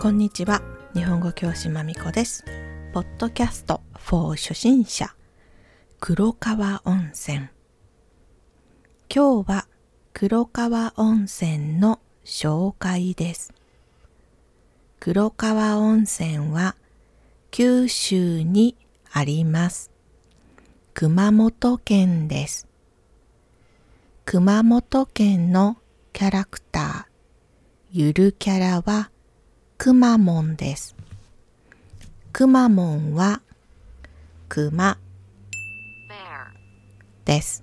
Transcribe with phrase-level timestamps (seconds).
[0.00, 0.62] こんにちは。
[0.94, 2.44] 日本語教師まみこです。
[2.92, 5.12] ポッドキャスト for 初心者。
[5.98, 7.48] 黒川温泉。
[9.12, 9.66] 今日は
[10.12, 13.52] 黒川温泉の紹介です。
[15.00, 16.76] 黒川温泉は
[17.50, 18.76] 九州に
[19.10, 19.90] あります。
[20.94, 22.68] 熊本県です。
[24.24, 25.76] 熊本県の
[26.12, 27.04] キャラクター
[27.90, 29.10] ゆるキャラは
[29.80, 30.96] くまモンです。
[32.32, 33.40] くまモンは
[34.48, 34.98] くま
[37.24, 37.62] です。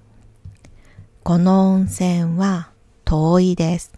[1.23, 2.71] この温泉は
[3.03, 3.93] 遠いです。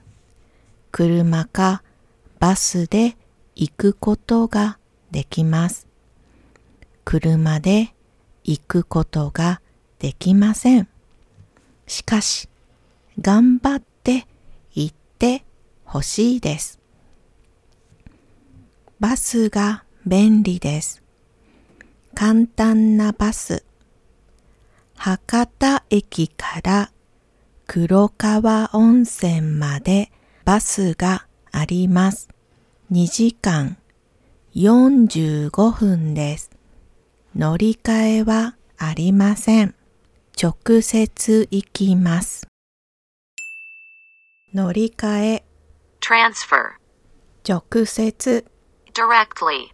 [0.92, 1.84] 車か
[2.40, 3.16] バスで
[3.56, 4.80] 行くことが
[5.12, 5.86] できます。
[7.06, 7.94] 車で
[8.44, 9.62] 行くことが
[10.00, 10.88] できません。
[11.86, 12.50] しかし、
[13.22, 14.26] 頑張って
[14.74, 15.46] 行って
[15.86, 16.80] ほしいです。
[19.00, 21.04] バスが便利です。
[22.16, 23.64] 簡単なバス。
[24.96, 26.92] 博多駅から
[27.68, 30.12] 黒川温泉まで
[30.46, 32.30] バスがあります。
[32.92, 33.78] 2時間
[34.56, 36.50] 45分です。
[37.36, 39.76] 乗り換えはありません。
[40.42, 42.48] 直接行きます。
[44.56, 45.44] 乗り換え
[46.00, 46.78] transfer
[47.48, 48.46] 直接
[48.98, 49.68] directly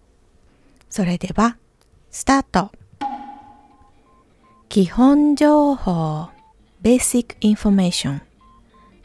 [0.90, 1.58] それでは、
[2.12, 2.72] スタート。
[4.68, 6.28] 基本情報
[6.84, 8.20] Basic Information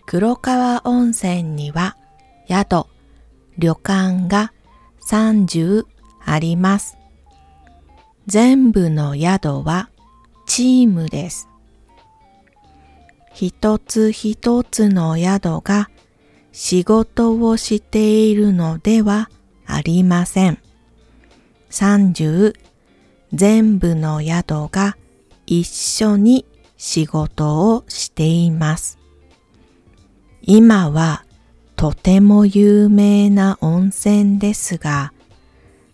[0.07, 1.97] 黒川温泉には
[2.49, 2.87] 宿、
[3.59, 4.53] 旅館が
[5.09, 5.85] 30
[6.25, 6.99] あります。
[8.27, 9.89] 全部の宿は
[10.47, 11.49] チームです。
[13.33, 15.89] 一つ一つの宿が
[16.53, 19.31] 仕事をしているのでは
[19.69, 20.59] ありません。
[21.71, 22.55] 30
[23.33, 24.97] 全部の宿が
[25.47, 26.45] 一緒に
[26.77, 28.99] 仕事をしています。
[30.43, 31.25] 今は
[31.77, 35.13] とても有名な温泉ですが、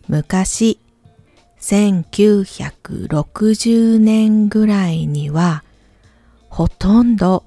[0.07, 0.79] 昔
[1.61, 5.65] 1960年ぐらいには
[6.49, 7.45] ほとんど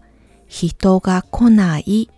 [0.47, 2.09] 人が来ない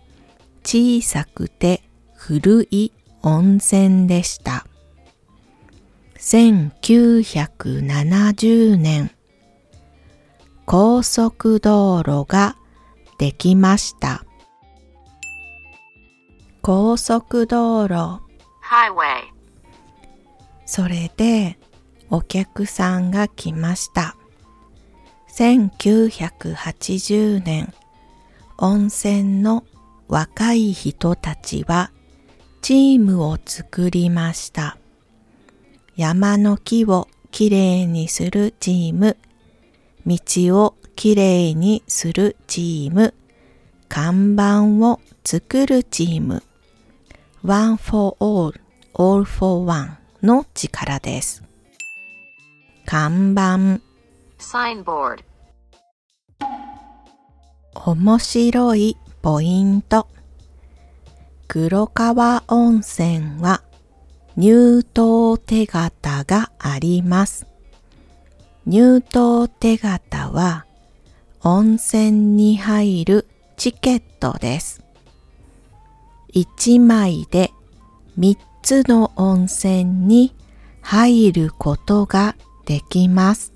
[0.64, 1.82] 小さくて
[2.14, 2.92] 古い
[3.22, 4.66] 温泉でした。
[6.18, 9.10] 1970年、
[10.66, 12.56] 高速道路が
[13.18, 14.24] できました。
[16.62, 18.20] 高速道路
[18.62, 19.22] highway
[20.66, 21.58] それで
[22.10, 24.14] お客さんが来ました。
[25.36, 27.74] 1980年、
[28.58, 29.64] 温泉の
[30.06, 31.90] 若い人たちは
[32.62, 34.76] チームを作りました。
[35.96, 39.16] 山の木をきれいにするチーム、
[40.06, 40.18] 道
[40.56, 43.14] をきれいにするチーム、
[43.88, 46.42] 看板を作るチーム、
[47.44, 48.60] One for All,
[48.94, 51.42] All for One の力です。
[52.84, 53.80] 看板。
[54.38, 55.24] Signboard
[57.74, 60.06] 面白いポイント
[61.52, 63.64] 黒川温泉は
[64.36, 67.44] 入湯手形があります。
[68.66, 70.64] 入湯手形は
[71.42, 74.84] 温泉に入るチケットです。
[76.34, 77.50] 1枚で
[78.16, 80.32] 3つの温泉に
[80.82, 83.52] 入ることができます。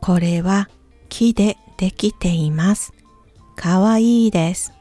[0.00, 0.68] これは
[1.08, 2.92] 木でできています。
[3.56, 4.75] かわいいです。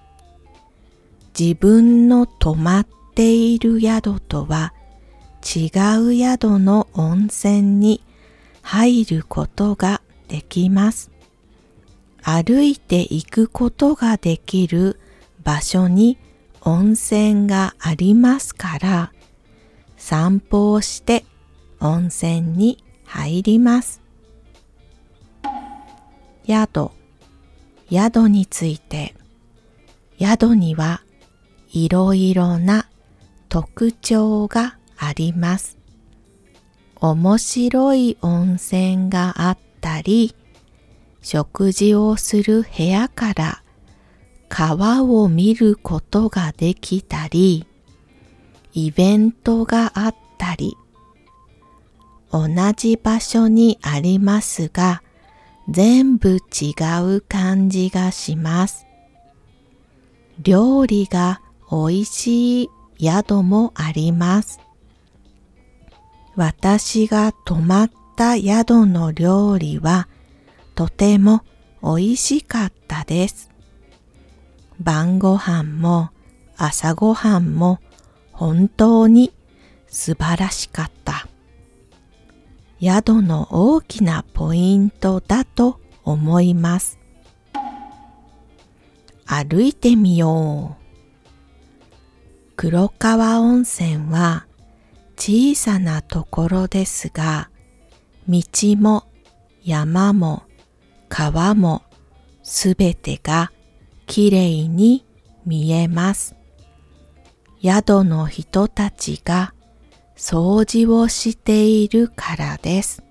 [1.38, 4.73] 自分の泊まっている宿とは
[5.44, 5.68] 違
[6.00, 8.02] う宿の温泉に
[8.61, 11.11] 入ることができます。
[12.23, 14.99] 歩いて行くことができる
[15.43, 16.17] 場所に
[16.61, 19.11] 温泉がありますから
[19.97, 21.23] 散歩をして
[21.79, 24.02] 温泉に入ります。
[26.47, 26.90] 宿
[27.91, 29.16] 宿について
[30.17, 31.04] 宿には
[31.75, 32.87] いろいろな
[33.49, 35.77] 特徴があります。
[37.01, 40.33] 面白い温泉があったり、
[41.22, 43.61] 食事をする部屋から
[44.47, 47.67] 川を見ることができたり、
[48.71, 50.78] イベントがあったり、
[52.31, 52.47] 同
[52.78, 55.03] じ場所にありますが、
[55.67, 56.71] 全部違
[57.03, 58.85] う感じがします。
[60.41, 61.41] 料理が
[61.75, 62.69] 美味しい
[62.99, 64.59] 宿もあります。
[66.35, 70.07] 私が泊まった宿の料理は
[70.75, 71.43] とても
[71.81, 73.51] 美味しかったです。
[74.79, 76.09] 晩ご飯も
[76.57, 77.79] 朝ごはんも
[78.31, 79.33] 本当に
[79.87, 81.28] 素晴らしかった。
[82.81, 86.99] 宿の大きなポイントだと思います。
[89.25, 90.84] 歩いてみよう。
[92.57, 94.46] 黒川温泉は
[95.17, 97.49] 小さなところですが、
[98.29, 98.41] 道
[98.78, 99.03] も
[99.63, 100.43] 山も
[101.09, 101.84] 川も
[102.43, 103.52] すべてが
[104.07, 105.05] きれいに
[105.46, 106.35] 見えます。
[107.61, 109.53] 宿の人たちが
[110.16, 113.03] 掃除をしているからです。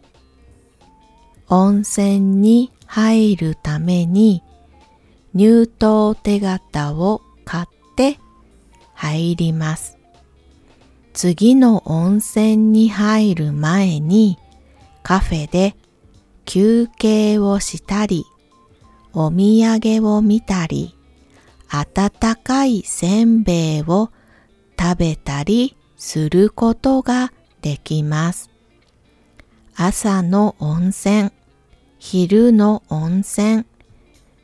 [1.49, 4.43] 温泉に入るために
[5.35, 8.19] 入湯手形を買って
[8.95, 9.99] 入ります。
[11.13, 14.39] 次の温泉に入る前に
[15.03, 15.77] カフェで
[16.45, 18.25] 休憩をしたり、
[19.13, 20.95] お土産を見たり、
[21.69, 24.11] 温かいせんべいを
[24.79, 27.33] 食べたりすることが
[27.63, 28.51] できます。
[29.77, 31.31] 朝の温泉、
[31.99, 33.65] 昼の温泉、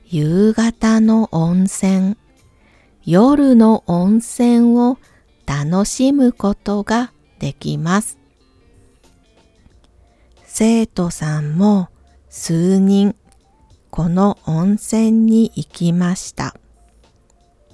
[0.07, 2.17] 夕方の温泉、
[3.11, 4.97] 夜の温泉を
[5.45, 8.21] 楽しむことができます。
[10.45, 11.89] 生徒さんも
[12.29, 13.17] 数人
[13.91, 16.55] この温泉に行きました。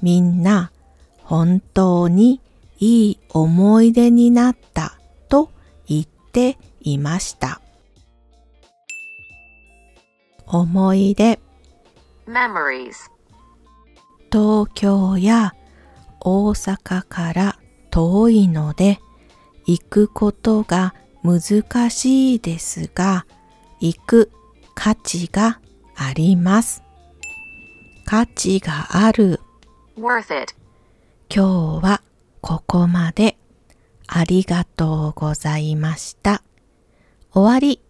[0.00, 0.72] みんな
[1.18, 2.40] 本当に
[2.78, 4.98] いい思い出になった
[5.28, 5.50] と
[5.86, 7.60] 言っていました。
[10.46, 11.38] 思い出
[12.26, 13.15] Memories.
[14.30, 15.54] 東京や
[16.20, 17.58] 大阪から
[17.90, 18.98] 遠いので
[19.66, 23.26] 行くことが難しいですが
[23.80, 24.32] 行く
[24.74, 25.60] 価値が
[25.94, 26.82] あります。
[28.04, 29.40] 価値がある
[29.98, 30.54] Worth it.
[31.28, 32.02] 今日は
[32.40, 33.36] ここまで
[34.06, 36.42] ありがとうございました。
[37.32, 37.85] 終わり。